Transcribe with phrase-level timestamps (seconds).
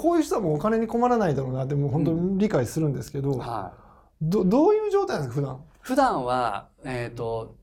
[0.00, 3.72] こういう人はもうお金に困らないだろうなってもう本当に理解するんですけど、は
[4.22, 4.22] い。
[4.22, 5.60] どどういう状態なんですか普段？
[5.82, 7.56] 普段は、えっ、と、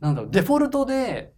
[0.00, 1.32] なんだろう、デフォルトで、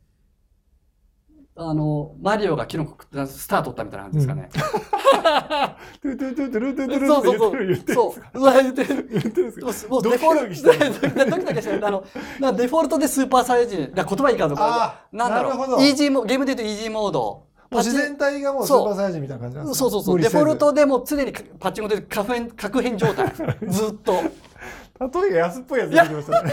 [1.55, 2.97] あの、マリオがキノコ
[3.27, 4.49] スター取ったみたいな感じですかね。
[6.03, 8.31] トゥトゥトゥトゥルトゥトゥルそうそうそうって言ってそですか？
[8.35, 8.41] う。
[8.41, 9.09] うわ、言ってる。
[9.11, 9.91] 言ってるんですか？
[9.93, 11.87] もうデフォルト、ドキドキしてる。
[11.87, 12.05] あの、
[12.57, 17.48] デフォルトでスーパーサイヤ人、だ言葉いいかとかあ、なんだろう、イージーモ、ゲームで言うとイージーモード。
[17.71, 20.21] もう自然体がもうスーパーサイヤ人みたいな感じなんですかそうそうそう。
[20.21, 23.33] デフォルトでもう常にパッチングで確変、確変状態。
[23.69, 24.15] ずっと。
[25.01, 26.53] 例えが安っぽいやつ出てきましたね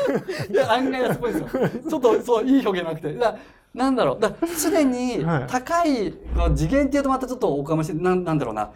[0.52, 1.70] いや、案外安っぽいですよ。
[1.90, 3.14] ちょっと、そう、いい表現なくて。
[3.14, 3.38] だ
[3.74, 4.20] なんだろう。
[4.20, 6.14] だ常にはい高い、
[6.56, 8.72] 次元っていうとまたちょっとおかもしれなんなんだろうな。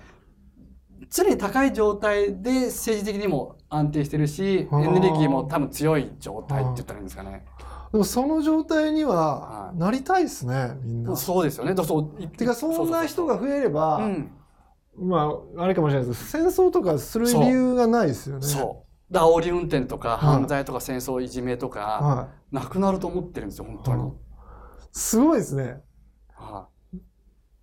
[1.10, 7.46] 常に高い状態で政治的にも安定してるし、エネルギーも多分強い状態って言ったらいいんですかね。
[7.92, 9.78] でもその状態にははい。
[9.78, 11.16] なりたいですねみんな。
[11.16, 11.74] そうですよね。
[11.74, 14.32] だそうてかそんな人が増えればうん。
[14.98, 16.32] まああれかもしれないです。
[16.32, 18.46] けど戦争とかする理由がないですよね。
[18.46, 19.14] そう。
[19.14, 20.20] だ煽り運転とか、はい。
[20.20, 22.56] 犯罪とか戦争いじめとか、はい。
[22.56, 24.14] なくなると思ってるんですよ、本当に。
[24.92, 25.82] すごいですね。
[26.34, 26.68] は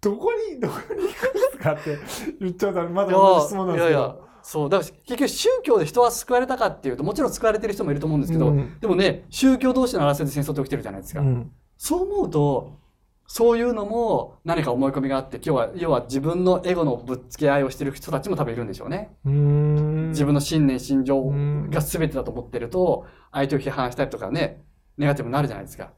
[0.01, 1.99] どこにどこに行くんですかって
[2.41, 4.71] 言っちゃうとまいだ同じ質問なんですけいやいやど、そう。
[4.71, 11.21] だから結局宗教で人は救われたかっていうと、もちろん救われてる人もいると思うんですけど、うんでもね、宗教同士の争いで戦争って起きてるじゃないですか。
[11.21, 12.79] うんそう思うと、
[13.27, 19.11] そういうのも何か思い込みがあって、今日は、要は自分のエゴのぶっつけ合いをしてる人たちも多分いるんでしょうね。
[19.25, 24.65] 自分の信念、心情うんが全てだと思ってると、相手を批判したりとかね、
[24.97, 25.91] ネガティブになるじゃないですか。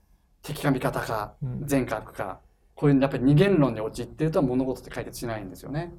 [0.42, 2.40] 敵か味方かうん、善か悪か。
[2.74, 5.94] こういうやっぱり二元論に陥ってると物事って解決しないんですよね。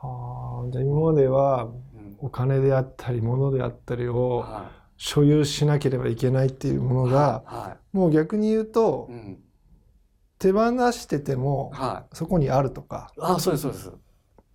[0.00, 7.12] はあじゃあ今まではうんお金であったり物であったりをは所有しなければいけないっていうものい。
[7.12, 9.08] がはもう逆に言うと。
[10.38, 12.16] 手放しててもはい。
[12.16, 13.92] そこにあるとかああ、そうです、そうです。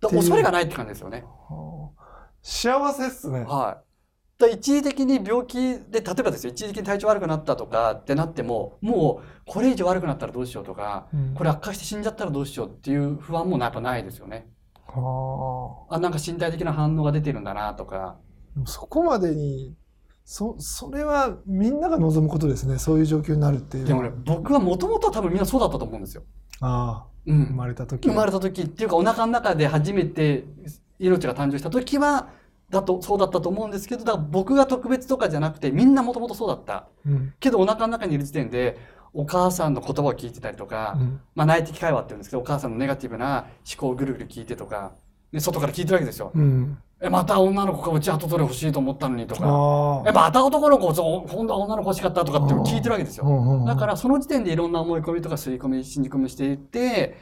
[0.00, 1.24] 恐れがないって感じですよね。
[1.48, 3.84] はあ幸せっすねはい。
[4.40, 14.48] だ一時的に病気で、例えばですよ、一時的に体調悪くなったとかってなっても、もうこれ以上悪くなったらどうしようとか、うんこれ悪化して死んじゃったらどうしようっていう不安もやっぱないですよね。
[15.00, 18.16] はああ、なんか身体的な反応が出てるんだなとか。
[18.54, 19.74] でもそこまでに
[20.24, 26.22] そそれはみんなが望むことですねそういう状況になるっていうでもね、僕はもともとは多分みんなそうだったと思うんですよ。
[26.60, 27.46] ああうん。
[27.46, 30.44] 生まれた時生まれた時っていうか、お腹の中で初めて
[30.98, 32.28] 命が誕生した時は、
[32.70, 36.88] だと、そうだったと思うんですけど、だから僕が特別とかじゃなくて、みんなもともとそうだった。
[37.06, 38.78] うんけどお腹の中にいる時点で
[39.14, 41.20] お母さんの言葉を聞いてたりとか、うん。
[41.34, 44.92] まあ内的会話って言うんですけどお母さんのネガティブな思考をぐるぐる聞いてとか
[45.32, 46.32] で外から聞いてるわけですよ。
[46.34, 46.78] うん。
[47.00, 49.42] えまた女の子がうち後取り欲しいと思ったのにとか。
[49.44, 53.62] あえまた男の子そう今度は女の子欲しかったとかって聞いてるわけですよ。
[53.64, 57.16] あだからその時点でいろんな思い込みとか吸い込み信じ込みしていって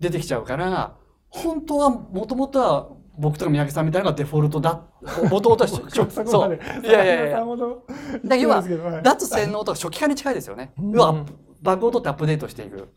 [0.00, 0.94] 出てきちゃうから
[1.28, 2.88] 本当はもともとは
[3.18, 4.82] 僕とか三宅さんみたいなのがデフォルトだ。
[5.30, 6.58] もともと そう。
[6.84, 7.38] いやいやいや。
[7.38, 7.84] さほど。
[8.24, 9.02] だ要ははい。
[9.02, 10.72] 脱洗脳とか初期化に近いですよね。
[10.78, 10.90] うん。
[10.92, 11.24] 要は
[11.62, 12.88] バグを取ってアップデートしていく。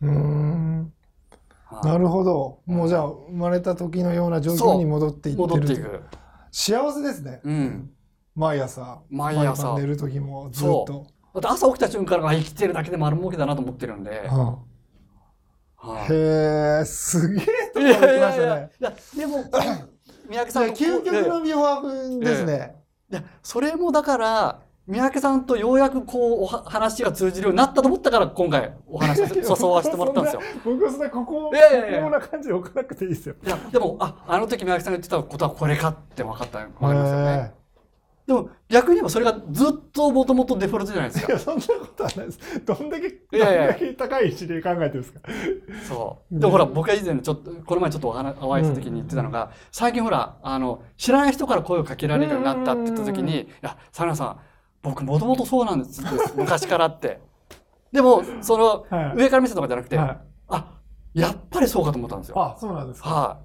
[1.84, 2.60] なるほど。
[2.66, 6.02] もうじゃあ生まれた時のような状況に戻っていってる戻っていく。
[6.52, 7.42] 幸せですね。
[7.44, 7.92] うん。
[8.36, 9.00] 毎朝。
[9.10, 9.70] 毎朝。
[9.70, 11.06] 晩寝る時もずっと。
[11.40, 14.28] だ朝起きた瞬間から生きてるだけで丸儲けだなと思ってるんで。
[14.32, 14.58] うん。
[15.82, 16.12] はい。
[16.12, 19.44] へえすげえとこいやいろ行きまやいやしたねいやでも
[20.30, 22.76] 三宅さん究極のビフォですね。
[23.12, 30.42] いやそれもだから三宅さんとようやくこうおは話が通じるようになったと思ったから今回お話 誘わせてもらったんですよ。
[30.64, 33.36] 僕はそんなここここな感じで置かなくていいですよ。
[33.44, 37.59] いやでもああの時三宅さんが言ってたことはこれかって分かった分かりますよね。
[38.30, 41.34] へでも逆に言えばそれがずっともともとデフォルトじゃないですか。
[41.34, 45.20] えいやそんなことはないですどんだけどんやいやだけ高い位置で考えてるんですか
[45.88, 46.34] そう。
[46.36, 54.40] うんでもほら、僕が以前ちょっと、この前ちょっとお話お会いした時に言ってたのが、最近ほら、あの、知らない人から声をかけられるようになったって言った時うんうんうんに、いや、サラさん、
[54.84, 56.02] 僕もともとそうなんです、
[56.36, 57.20] 昔からって。
[57.92, 60.18] でも、その、はい上から見せたとかじゃなくて、はい
[60.50, 60.80] あ、
[61.14, 62.40] やっぱりそうかと思ったんですよ。
[62.40, 63.40] あそうなんですかは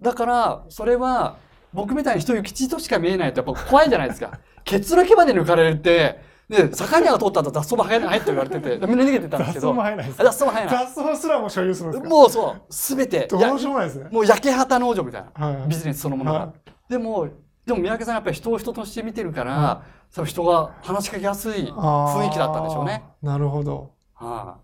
[0.00, 0.04] い。
[0.04, 1.36] だから、それは、
[1.72, 4.38] 僕みたいに人行き地としか見えないとやっぱ怖いじゃないですか。
[4.64, 10.18] ケツの毛まで抜かれるって、で、魚が通った後雑草も生えないって言われてて、みんな逃げてたんです雑草けど、も生えないです。
[10.18, 10.86] 雑草も生えない。
[10.86, 12.08] 雑草すらも所有するんですか？
[12.08, 14.08] もうそう、すべて、どやうしようもないですね。
[14.10, 16.38] もう焼け旗農場みたいな、はいビジネスそのものが。
[16.38, 16.52] は
[16.88, 17.28] でも、
[17.66, 19.82] でも三宅さんやっぱり人を人として見てるから、は
[20.14, 23.04] 多分人が話しかけやすい雰囲気だったんでしょうね。
[23.22, 23.92] なるほど。
[24.14, 24.58] はい、だか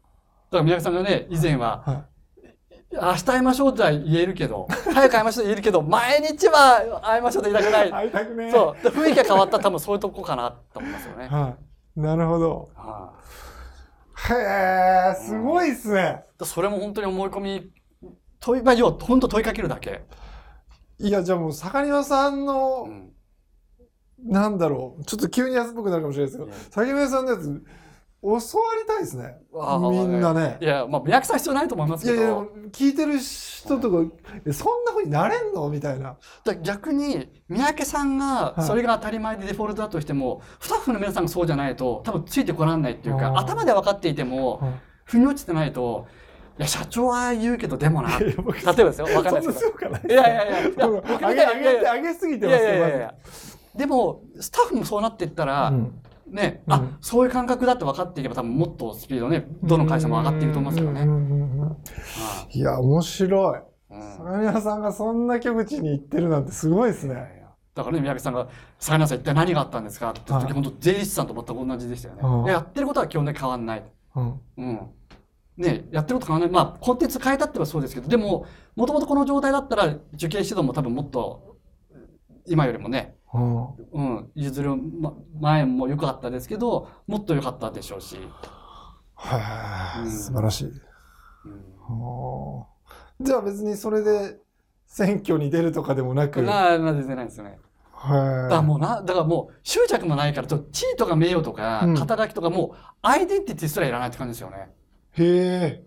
[0.53, 2.05] ら三宅さんがね、以前は、は
[3.01, 7.91] 明日会いましょうとは言えるけど、早く会いましょうと言えるけど、毎日は会いましょうと言いたくない。
[7.91, 8.83] 会いたくねそう。
[8.83, 11.29] で雰囲気が変わったら多分そういうとこかなと思いますよね。
[11.29, 11.57] は
[11.97, 13.13] いなるほどは
[14.29, 17.71] いへえすごいっすねだそれも本当に思い込み
[18.45, 20.03] 問い、まあ、要は本当問いかけるだけ。
[20.99, 23.11] いや、じゃあもう、坂庭さんの、うん
[24.27, 25.05] なんだろう。
[25.05, 27.63] ちょっと急に安っぽくなるかもしれないですけど、坂庭さんのやつ、
[28.25, 28.41] 教わ
[28.81, 29.37] りたいですね。
[29.53, 30.57] みんなね。
[30.59, 30.65] い。
[30.65, 32.17] や、まあ、宮城さん必要ないと思いますけど。
[32.17, 32.37] いやいや、
[32.73, 34.15] 聞いてる人とか、
[34.47, 35.69] えそんな風になれんの？
[35.69, 36.17] みたいな。
[36.43, 38.63] だ逆に三宅さんがはい。
[38.63, 44.73] それが当たり前でデフォルトだとしても、スタッフの皆さんがそうじゃないと多分ついてこらんないっていうか頭で分かっていても
[45.05, 46.07] 腑に落ちてないと
[46.59, 48.19] いや社長は言うけどでもな。
[48.19, 49.97] 例えばですよ分かんないですけど。
[50.09, 53.15] いやいやいやいや上げ上げて上げすぎていますやいやいやいや。
[53.77, 61.03] でもスタッフもそうなっていったら、うんね、あうんそういう感覚だって分かっていけば多分もっとスピードねどの会社も上がっていくと思いますけどね。
[61.03, 61.77] うんうんうんうん
[62.51, 63.59] いや、面白い。
[63.91, 67.45] うん坂庭さんがそんな極地に行ってるなんてすごいですね。
[67.75, 68.49] だからね、宮城さんが、
[68.79, 70.11] さやさん一体何があったんですか？
[70.11, 72.21] って言った時、はい本当税理士さんと全く同じでしたよね。
[72.23, 73.85] うんやってることは基本的に変わんない。
[74.17, 74.41] うん。
[74.57, 74.81] うん。
[75.57, 76.51] ね、やってること変わんない。
[76.51, 81.57] まあ、コンテンツ変えたってはそうですけど、でも、もともとこの状態だったら、受験指導も多分もっと、
[82.47, 88.17] 今よりもね、うんうん、譲るま前も良かったですけど、もっと良かったでしょうし。
[89.15, 90.65] はあ、うん素晴らしい。
[90.67, 92.75] うんはあ
[93.21, 94.39] じゃあ別にそれで
[94.87, 96.43] 選挙に出るとかでもなく。
[96.43, 97.59] な、な、全然ないですよね。
[97.93, 104.69] だからはもうな、だからもう執着もないから、地位とか名誉とかうん、肩書きとか、もうアイデンティティすらいらないって感じですよね。
[105.19, 105.23] い。
[105.23, 105.85] へえ。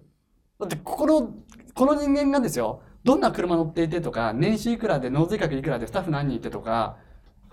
[0.59, 1.31] だって、この、
[1.73, 6.97] この人間がですよ、どんな車乗っていてとか、年収いくらで、納税額いくらで、スタッフ何人いてとか、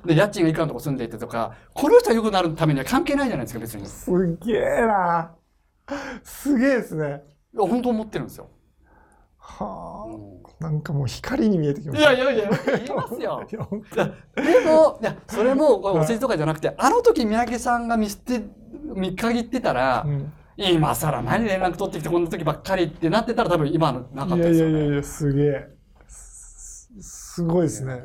[0.07, 3.85] で、家賃がいくらのとこ住んでいてとか、この人が良くなるためには関係ないじゃないですか、別に。
[3.85, 4.15] いすっ
[4.47, 5.35] げえな。
[6.23, 7.23] すげえですね。
[7.55, 8.49] や本当思ってるんですよ。
[9.39, 10.07] は
[10.61, 10.63] あ。
[10.63, 12.13] なんかもう光に見えてきまいした。
[12.13, 13.47] やいやいや、言いますよ。
[13.51, 18.43] でも、いや、それも、お世辞とかじゃなくて、あの時三宅さんが見捨て、
[18.95, 24.73] 見限ってたら当、うん今更何連絡取ってきてこんな時ばっかりってなってたら多分今のなかったいやいですよね。
[24.75, 25.69] やいやいや、すげえ。
[26.07, 28.05] すすごいですね。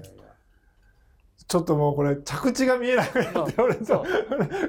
[1.49, 4.03] ちょっともうこれ着地が見えなくなって、俺そう。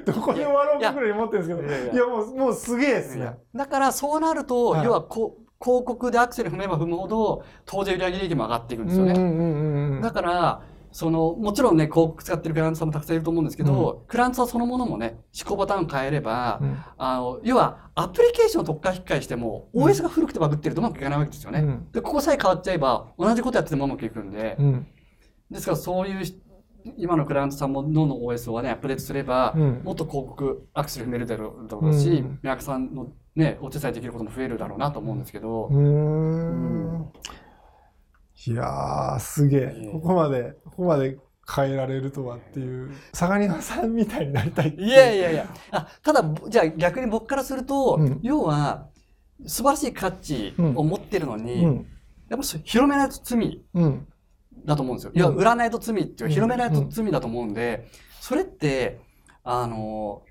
[0.03, 3.37] どこで終わろうかぐらいに思ってるんですけど、いやもう、もうすげえですね。
[3.53, 4.85] だからそうなると、はい。
[4.85, 9.13] 要はこう広告でアクセル踏めば踏むほど当然売上利益も上がっていくんですよね。
[9.13, 10.61] うんうんうんうんだから
[10.91, 16.77] そのもちろんね広告使ってるクライアントさんもたくさんいると思うんですけど、クライアントさんそのものもね思考パターン変えれば、うん。
[16.97, 21.59] あの要はアプリケーションを特化引っ換えしても、うん OS が古くてバグってるとうまくいかないわけですよね。
[21.59, 21.91] うん。
[21.91, 24.87] でここさえ変わっちゃえば同じことやっててもうまくいくんで、うん。
[25.51, 26.41] ですからそういうし
[26.97, 29.81] 今のクライアントさんもどんどん OS をねアップデートすれば、うん。
[29.83, 32.39] もっと広告アクセル踏めるだろうし、うん。
[32.41, 37.11] 宮城さんのねお手伝いできることも増えるだろうなと思うんですけど、うーん。
[38.47, 39.59] いやーすげえ。
[39.75, 39.91] ええ。
[39.91, 41.17] ここまでここまで
[41.53, 45.53] 変えられるとはっていう相模さんみたいになりたいいういやいやいや。
[45.71, 48.19] あただじゃあ逆に僕からすると、うん。
[48.23, 48.87] 要は
[49.45, 51.87] 素晴らしい価値を持ってるのに、うん。
[52.29, 53.63] やっぱ広めないと罪。
[53.73, 54.07] うん
[54.65, 55.11] だと思うんですよ。
[55.13, 56.33] いや、うん売らないと罪っていううん。
[56.33, 57.87] 広めないと罪だと思うんで、
[58.19, 58.99] それって、
[59.43, 60.21] あの、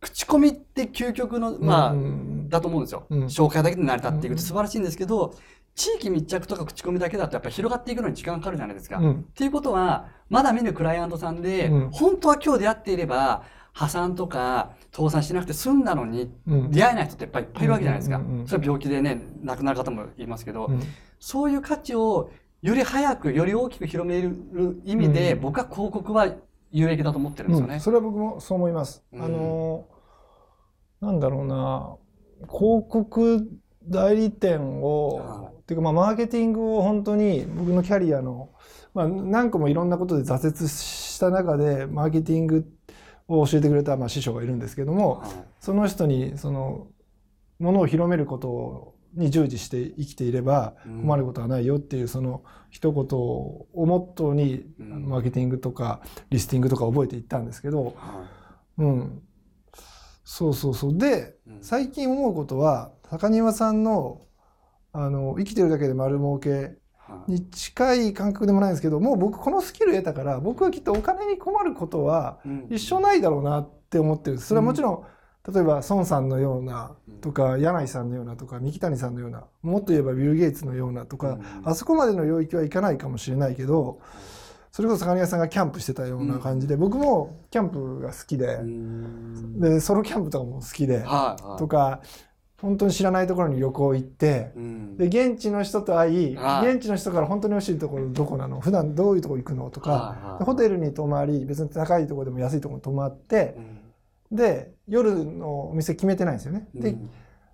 [0.00, 3.06] 口コミって究極の、まあ、うんだと思うんですよ。
[3.08, 3.24] うん。
[3.24, 4.38] 紹介だけで成り立っていくうん。
[4.38, 5.34] って素晴らしいんですけど、
[5.74, 8.98] 地域密着とか口コミだけだとやっぱり広がっていくのに時間かかるじゃないですか。
[8.98, 9.24] っうん。
[9.34, 11.90] ていうことは、まだ見ぬクライアントさんで、うん。
[11.90, 13.42] 本当は今日出会っていれば、
[13.72, 16.70] 破産とか倒産しなくて済んだのに、うん。
[16.70, 18.20] 出会えない人ってやっぱりいっぱいいるわけじゃないですか。
[18.46, 20.80] それは病気でね、亡くなる方もいますけど、うん。
[21.18, 22.30] そういう価値を
[22.64, 25.40] より早く、より大きく広める意味で、うん。
[25.42, 26.34] 僕は広告は
[26.70, 27.74] 有益だと思ってるんですよね。
[27.74, 27.80] うん。
[27.80, 29.04] それは僕もそう思います。
[29.12, 29.22] うん。
[29.22, 29.84] あの
[31.02, 31.96] なんだろうな。
[32.50, 33.46] 広告
[33.86, 38.48] 代理店を、はっていうかまあマーケティングを本当に僕のキャリアの、
[38.94, 42.66] まあ、何個もいろんなことで挫折した中でマーケティング
[43.28, 45.30] を教えてくれたまあ師匠がいるんですけどもはい。
[45.60, 46.86] その人にその
[47.58, 51.00] ものを広めることに従事して生きていればうん。
[51.02, 55.08] 困ることはないよっていうその一言をモットーにうん。
[55.08, 58.24] マーケティングとかリスティングとか覚えていったんですけど、は
[58.78, 59.22] うん、
[60.24, 60.98] そうそうそう。
[60.98, 64.22] で最近思うことは高庭さんの
[64.92, 67.32] あの生きてるだけで丸儲けはい。
[67.32, 72.66] に近い感覚でもないんですけどもう僕このスキル得たから僕はきっとお金に困ることはうん。
[72.70, 75.04] 一生ないだろうなって思ってるそれはもちろん、
[75.52, 81.42] 例えば孫さんのようなとか柳井さんのようなとか三木谷さんのようなもっと言えばビル・ゲイツのようなとか、うん。
[81.64, 84.00] あそこまでの領域はいかないかもしれないけど
[84.72, 89.60] それこそ坂庭さんがキャンプしてたような感じで、僕もキャンプが好きでう、ん。
[89.60, 91.04] でソロキャンプとかも好きで、
[91.58, 92.00] とか
[92.60, 94.50] 本当に知らないところに旅行行って。
[94.56, 94.96] うん。
[94.96, 96.74] で現地の人と会い、はい。
[96.74, 98.58] 現地の人から本当に欲しいところどこなの？
[98.58, 99.70] 普段どういうとこ行くの？
[99.70, 103.83] とか、ホテルに泊まり別に高いところでも安いところに泊まってうん
[104.30, 106.68] で夜のお店決めてないんですよね。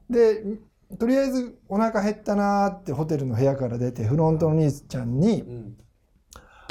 [0.08, 0.44] で
[0.98, 5.76] とりあえずお腹減ったなーってホテルの部屋から出てフロントの兄ちゃんにうん。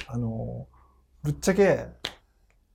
[0.07, 0.67] あの
[1.21, 1.85] ぶっちゃけ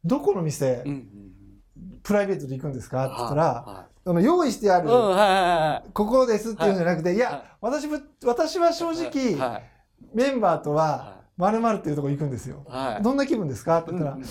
[0.04, 3.06] どこの店うんうんプライベートで行くんですか？
[3.06, 7.18] って言ったらはあの用意してあるいうんはここですっていうんじゃなくていはい。
[7.18, 9.62] や私も私は正直はい
[10.14, 12.64] メンバーとはは〇〇っていうとこ行くんですよ。
[13.02, 13.78] どんな気分ですか？
[13.80, 14.28] って言ったら、うんうん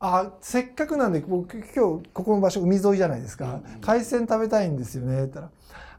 [0.00, 3.80] あせっかくなんで僕今日ここの場所海沿いじゃないですか、うんうん。
[3.80, 5.24] 海鮮食べたいんですよね。
[5.24, 5.50] って言ったら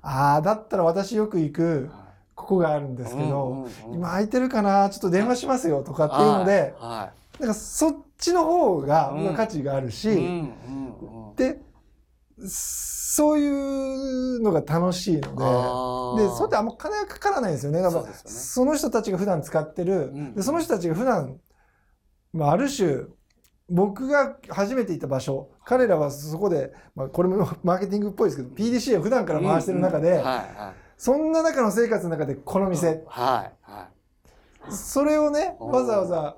[0.01, 1.89] あーだったら私よく行く
[2.33, 3.71] ここがあるんですけど、うんうんうん。
[3.93, 11.35] 今空いてるかなちょっと電話しますよとかっていうので、はなんかそっちの方が価値があるし、いうんうんうん。
[11.35, 11.59] で
[12.47, 16.23] そういうのが楽しいので。
[16.23, 17.81] で、それってあんま金がかからないんですよね。
[17.81, 18.13] だからそね。
[18.23, 20.33] その人たちが普段使ってる、うん。
[20.33, 21.39] でその人たちが普段、
[22.33, 23.03] まあ、ある種、
[23.71, 30.45] 僕が初めて行った場所、彼らはそこで、まあ、これもマーケティングっぽいですけど、PDC を普段から回してる中で、うんうんはいはい。
[30.97, 33.87] そんな中の生活の中でこの店、はいは
[34.69, 36.35] それをね、わざわざ、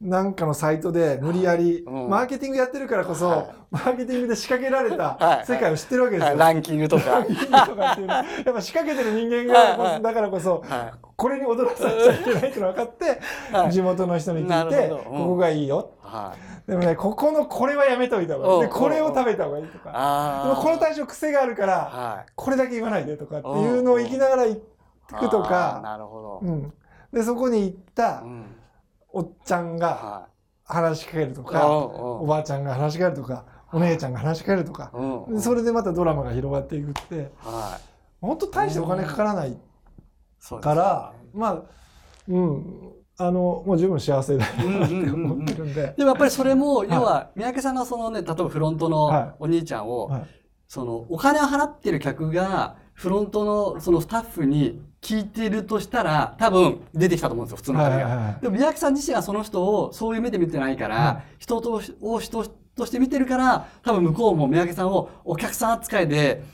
[0.00, 2.10] なんかのサイトで無理やり、うん。
[2.10, 3.46] マーケティングやってるからこそ、はい。
[3.70, 6.36] マーケティングで仕掛けられ はいた世界を知ってるわけいですよ。
[6.38, 7.04] はいランキングとか。
[7.10, 9.78] ランキングとかっていうのはやっぱ仕掛けてる人間はいはい。
[9.78, 13.04] がだからこそはこれに踊らされちゃいけないって分かって
[13.52, 13.72] いはい。
[13.72, 14.98] 地元の人に聞いなてうん。
[15.04, 15.92] ここがいいよ。
[16.00, 16.34] は
[16.66, 16.70] い。
[16.70, 18.70] でもねここのこれはやめといた方がいい。
[18.70, 19.92] これを食べた方がいいとか。
[19.94, 22.32] あでもこの対象癖があるからはい。
[22.34, 24.58] これだけ言わないでとかっていうのを生きながら行
[25.06, 25.80] くとか。
[25.82, 26.48] なるほど。
[26.48, 26.72] うん。
[27.12, 28.44] でそこに行ったうん。
[29.12, 30.26] おっちゃんがは
[30.64, 34.90] 話しかけるといかおおばあちゃんが話しかけるとかお姉ちゃんが話しかけるとか。
[35.38, 37.30] それでまたドラマが広がっていくって。
[37.38, 37.94] はい。
[38.20, 39.56] 本当大してお金かからない
[40.60, 41.62] から、まあ、
[42.28, 45.94] うん、あの、もう十分幸せだなって思ってるんで。
[45.96, 49.34] でもやっぱりそれも、い要は、三宅さんがそのね、例えばフロントのはい。
[49.40, 50.26] お兄ちゃんを、はい。
[50.66, 58.04] その、お金を払ってる客が、フロントのそのスタッフに聞いてるとしたら、多分出てきたと思うんですよ、普通の金が。
[58.04, 58.38] はいはいはい。
[58.40, 62.44] でも三宅さん自身はその人をそういう目で見てないから、は人とを人
[62.76, 66.44] として見てるから、多分向こうも三宅さんをお客さん扱いで、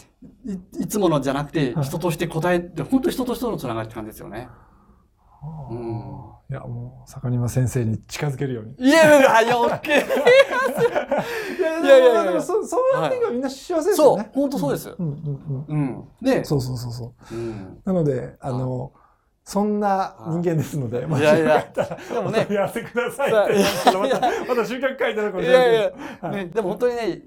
[0.45, 1.85] いいつものじゃなくてはい。
[1.85, 4.49] 人として答えて、本当人と人のつながりって感じですよね。
[5.71, 6.31] うん。
[6.51, 8.75] いや、もう、坂沼先生に近づけるように。
[8.79, 9.93] いやいやいや、余計。
[9.93, 9.95] い
[11.63, 12.25] やいやいやいや。
[12.25, 14.25] でもそそうやっていけばみんな幸せですよね。
[14.25, 14.95] そう本当そうです。
[14.99, 15.07] うん。
[15.07, 15.65] うん。
[15.69, 15.77] うん。
[15.77, 16.05] うん。
[16.21, 17.35] で、そうそうそうそう。
[17.35, 17.81] うん。
[17.85, 18.93] なので、あの、
[19.45, 21.55] そんな人間ですので、まあいやいや。
[21.55, 22.41] よかったらでもね。
[22.41, 23.47] お問い合わせくださいっ
[23.85, 23.97] て。
[23.97, 25.75] また、また集客書いてあるかもいやい。
[25.75, 26.37] や、はい。
[26.37, 27.23] ね、でも本当にね、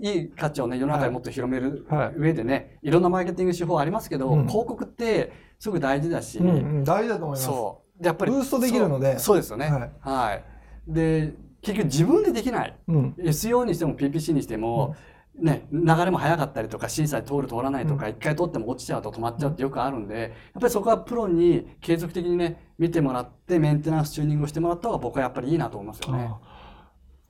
[0.00, 7.44] いい価値をね、世の中にもっと広めるはい上でね、いろんなマーケティング手法ありますけど、うん広告ってすごく大事だし、うんうん、大事だと思います。
[7.44, 8.02] そう。
[8.02, 8.30] でやっぱり。
[8.30, 9.66] ブーストできるのでそうですよね。
[9.66, 10.44] はいはい。
[10.86, 12.76] で、結局自分でできない。
[12.88, 13.14] うん。
[13.18, 14.94] SEO にしても PPC にしても、
[15.40, 26.28] ね、流れも早かったりとか、審査で通る通らないとか、一、回通っても落ちちゃうと止まっちゃうってよくあるんで、やっぱりそこはプロに継続的にね、見てもらって、メンテナンスチューニングをしてもらった方が僕はやっぱりいいなと思いますよね。
[26.30, 26.57] あ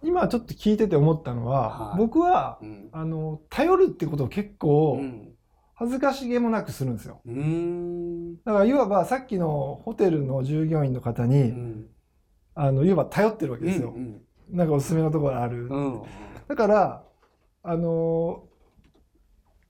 [0.03, 2.89] 今ちょっと聞いてて思ったのは、はい僕はうん。
[2.93, 5.35] あの頼るってことを結構うん。
[5.75, 7.23] 恥ずかしげもなくするんですよ。
[8.45, 11.87] だからいわばさっきのホテルの従業員の方に、うん。
[12.57, 13.93] あのいわば頼ってるわけですよ。
[13.95, 14.21] うん。
[14.51, 15.69] なんかおすすめのところある。
[15.71, 16.03] うん。
[16.49, 17.05] だから
[17.63, 18.49] あの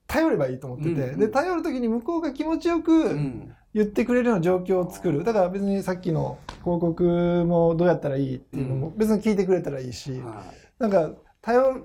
[0.07, 3.55] 頼ればいいと思ってて、うんうんで頼る時に向こうが気持ちようくん。
[3.73, 5.23] 言ってくれるような状況を作る。
[5.23, 10.43] だから別にさっきの広告もどうやったらいいっていうのも別に聞いてくれたらいいし、は
[10.79, 11.11] なんか
[11.41, 11.81] 頼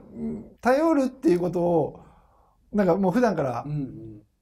[0.60, 2.00] 頼るっていうことを
[2.72, 3.66] なんかもう普段から。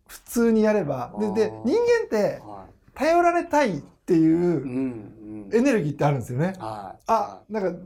[0.06, 4.30] 普通にやれば、でであー人間っては頼られたいっていい。
[4.30, 4.36] う。
[4.36, 6.52] うんエネルギーってあるんですよね。
[6.58, 7.02] はい。
[7.06, 7.80] あなんか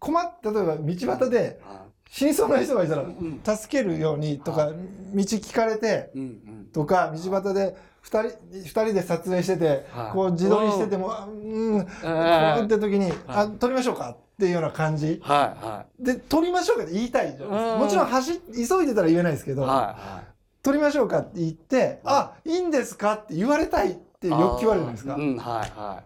[0.00, 3.56] 困っ例えば道端では死にそうな人がいたら。
[3.56, 4.76] 助けるようにとかは道
[5.14, 6.22] 聞かれてうん。
[6.22, 6.68] うん。
[6.72, 11.30] とか道端で2人二人で撮影しててはいこう自撮りしててもあう
[11.78, 15.64] んこうええって時に「あ撮りましょうか」っていうような感じはい。
[15.64, 19.54] はで撮りましょうかって言いたいじゃないですかうんもちろん走急いでたら言えないですけい。
[19.54, 20.22] どは
[20.62, 24.30] 撮りましょうかって言って「あいいんですか?」って言われたいってい。
[24.30, 25.18] いう欲求あるじゃないですかう。
[25.20, 25.36] ん。
[25.36, 25.70] はい。
[25.78, 26.02] は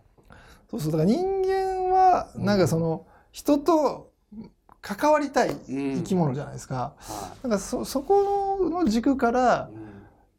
[0.71, 4.11] そうそうだから人間はなんかその人と
[4.83, 5.52] 関わりたいい。
[5.52, 6.14] うん生き。
[6.14, 6.93] 物じゃないですか。
[6.99, 9.75] はなんかそそこの軸からい。
[9.75, 9.88] うん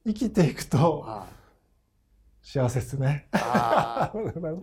[0.08, 1.39] 生きていくとはい。
[2.52, 3.28] 幸せです ね。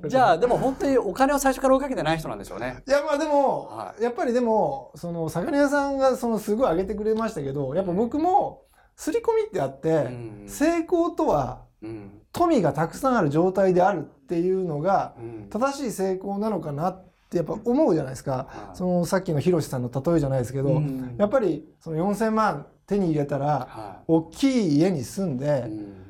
[0.08, 2.82] じゃあでも本当にお金を最初から追いかけてない人なんでしょうね。
[2.84, 8.62] いやまあでも、はやっぱりでもその魚屋さんがそのすごい上げてくれましたけどやっぱ僕も
[8.96, 10.44] 刷り込みってあって、うん。
[10.48, 12.20] 成功とはうん。
[12.32, 15.48] 富がたくさんある状態であるっていうのがうん。
[15.48, 18.48] 正しい成功なのかなってやっぱ思うじゃないですか。
[18.48, 18.76] はい。
[18.76, 21.14] そのさっきのひろしさんの例えじゃないですけど、うん。
[21.18, 26.05] やっぱりその4,000万手に入れたらは大きい家に住んいでうん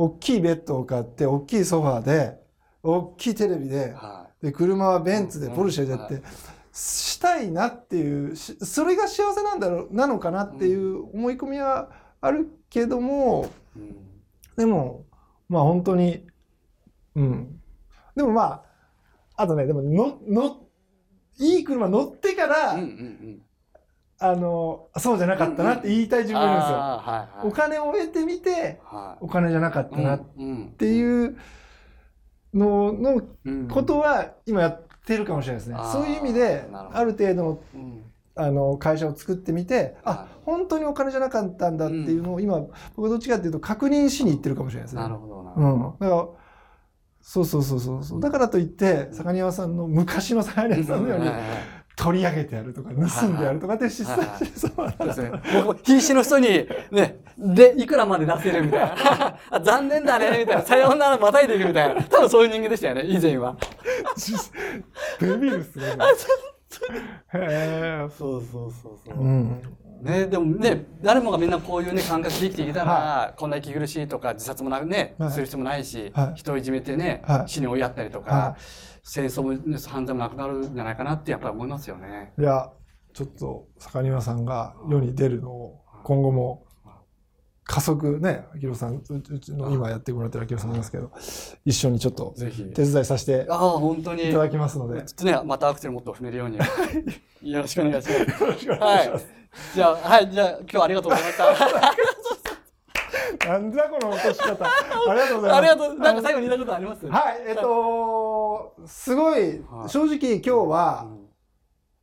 [0.00, 2.40] 大きいベッドを買って大きいソファーで
[2.82, 5.54] 大きいテレビではで車はベンツでうん。
[5.54, 6.22] ポルシェでやって、
[6.72, 11.90] したいなっていうしそれが幸せなんだろうなのかなっていう思い込みは
[12.22, 13.50] あるけども
[14.56, 15.04] でも
[15.50, 16.26] まあ本当に
[17.14, 17.60] うん。
[18.16, 18.62] でもま
[19.36, 20.62] ああとねでものの
[21.38, 23.42] いい車乗ってから、うんうんうん。
[24.22, 26.76] あのそうじゃなかったなって言いたい自分がいるんですよ。
[26.76, 27.02] は
[27.34, 27.48] いはい。
[27.48, 29.24] お金を得てみてはい。
[29.24, 31.36] お金じゃなかったなっうんていう
[32.52, 35.78] ののうんことは今やってるかもしれないですね。
[35.90, 38.04] そういう意味である程度のうん。
[38.36, 42.58] あの会社を作ってみてはあ本当にお金じゃなかったんだっていうのを今
[42.94, 45.02] 僕はどっちかっていうと確認しに行ってるかもしれないですね。
[45.02, 45.52] なるほどな。
[45.56, 46.28] うん、だから
[47.20, 48.20] そうそうそうそうそう。
[48.20, 51.58] だからといって坂庭さんの昔の坂庭さんのようにはいはいはい
[52.00, 55.30] 取り上げてやるとか盗んでやるとかって失はいはい敗してそうだそうですね。
[55.52, 59.36] 僕も必死の人に、ね、で、いくらまで出せるみたいな。
[59.50, 60.62] あ残念だね、みたいな。
[60.62, 62.02] さようならまたいでいくみたいな。
[62.04, 63.54] 多分そういう人間でしたよね、以前は。
[65.20, 65.84] デビルっすね。
[67.34, 68.08] へえ。
[68.16, 69.18] そうそうそうそう。
[69.18, 69.62] うん。
[70.02, 75.30] ね、でもね、誰もがみんなこういうね、感覚で生きていけたら、こんな息苦しいとか、自殺もなね、はい。
[75.30, 76.34] する必要もないし、はい。
[76.36, 77.48] 人をいじめてね、はい。
[77.48, 78.56] 死に追いやったりとか、は
[79.02, 82.32] 戦争も、ね、犯罪もなくなるんじゃないかなってやっぱり思いますよね。
[82.38, 82.70] いや、
[83.12, 86.64] ちょっと坂庭さんが世に出るのを今後も
[87.70, 91.12] 加速ね、秋広さん、ううちの今やってもらってる秋広さんいますけど、
[91.64, 92.64] 一緒にちょっとぜひ。
[92.64, 94.28] 手伝いさせてああ、本当に。
[94.28, 96.58] いただきますので、よちょっとね、またアクセルもっと踏めるように。
[97.48, 98.44] よろしくお願いします。
[98.44, 99.26] ろしくお願いします。
[99.76, 101.36] じゃあ、はい、じゃあ、今日はありがとうございまし
[103.38, 103.46] た。
[103.48, 104.64] なんだこの落とし方。
[104.64, 105.54] ありがとうございます。
[105.54, 105.98] ありがとう。
[105.98, 107.06] なんか最後に言いたいことあります？
[107.06, 111.06] はい、えっと、すごいは、い正直今日は、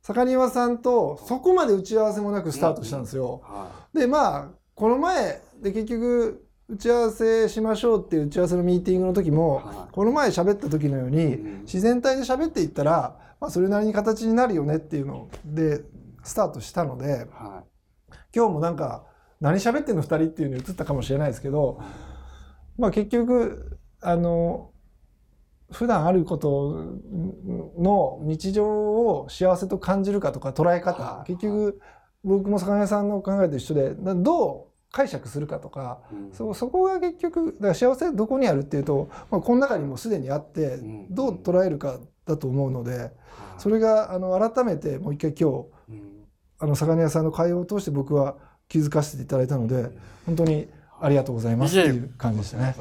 [0.00, 3.42] 坂庭さんとそこまで打ち合わせもなくスタートしたんですよ。
[3.44, 9.92] はで、まあ、この前、で、結局、打ち合わせしましょうっていう打ち合わせのミーティングの時も、はい。
[9.92, 11.60] この前喋った時のように、うん。
[11.62, 15.82] 自然体で喋っていったら、まあ、それなりに形になるよねっていうので、
[16.22, 17.26] スタートしたので、
[18.34, 19.06] 今日もなんか、
[19.40, 21.80] 何喋ってんの2人っていうのに移ったかもしれないですけど、
[22.76, 24.72] まあ結局、あの、
[25.70, 26.98] 普段あること
[27.78, 31.26] の日常を幸せと感じるかとか捉え方は、い。
[31.28, 31.80] 結局
[32.24, 36.14] 僕も坂根さんの考えと一緒で、などう解釈するかとか、い。
[36.14, 43.12] うんそそこが結局、だから幸せはどこにあるっていうと、まあ、この中にもすでにあってうん、どう捉えるかだと思うので、はい
[43.58, 46.18] それがあの改めてもう一回今日、うん
[46.60, 48.36] あの魚屋さんの会話を通して僕は
[48.68, 49.90] 気づかせていただいたので
[50.26, 50.68] 本当に
[51.00, 52.74] ありがとうございますっていう感じでしたね。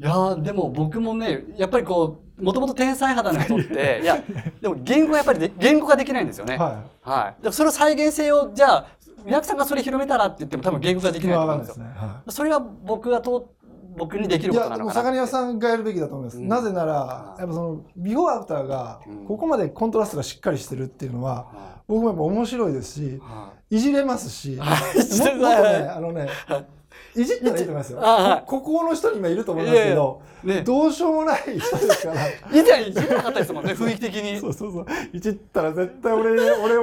[0.00, 4.20] いやーでも僕もねやっぱりこうもともと天才肌の人って いや
[4.60, 6.56] でも言語がやっぱりで言語ができないんですよね。
[6.56, 7.42] ははい。
[7.42, 8.86] でもそれを再現性をじゃあ
[9.24, 11.20] 宮城さんがそれ広めたらって言っても多分言語がでい。
[11.20, 11.86] きないとわ思うんですよ。
[12.28, 13.54] それが僕がと
[13.96, 14.46] 僕にできい。
[14.48, 15.00] ることなのかなって。
[15.00, 16.38] 魚屋さんがやるべきだと思います。
[16.38, 26.28] うんなぜならやっぱそのビフォーアフターがうんここまでコントラストがしっかりしてるっていうのはは僕もやっぱ面白いですしいはいじれますし、も もっはいとねあのね
[27.16, 28.00] いじったらいいと思いますよ。
[28.46, 31.60] こここの人に今いると思いますけど、いねどうしようもない人で
[31.92, 32.28] すから。
[32.52, 34.38] 以前いじらなかったですもんね雰囲気的に。
[34.40, 34.86] そうそうそう。
[35.12, 36.82] いじったら絶対俺に、 俺を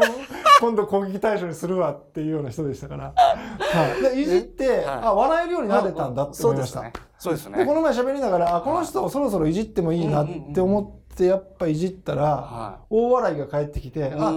[0.60, 3.13] 今度攻撃対象にするわっていうような人でしたから。
[3.15, 4.15] はい。
[4.15, 6.82] でいじって、はいあ、笑えるようになれたんだって思いました。
[6.82, 7.52] でそうですね。
[7.52, 7.65] そうですね。
[7.65, 14.04] この前喋りながら、あ、この人をそろそろいじってもいいなって思って、やっぱいじったら、は大笑いが返ってきて、い。
[14.06, 14.34] あ、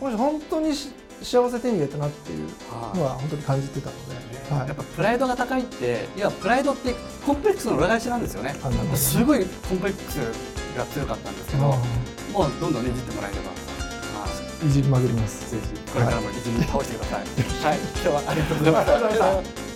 [0.00, 0.90] この人本当にし
[1.22, 2.98] 幸せ手に入れたなっていうはい。
[2.98, 4.14] のは本当に感じてたので、
[4.54, 4.68] はい。
[4.68, 4.76] やっ。
[4.76, 8.54] ぱプライドが高いっていやプライドってコンプレックスの裏返しなんですよね。
[8.94, 10.16] すごいコンプレックス
[10.76, 11.78] が強かったんですけども
[12.46, 13.56] うどんどんねいじってもらえれば、は
[14.64, 14.66] い。
[14.66, 15.50] いじりまくります。
[15.50, 17.20] ぜひこれからもいじり倒してください。
[17.20, 18.30] はい、今日はいました。
[18.30, 19.71] ありがとうございました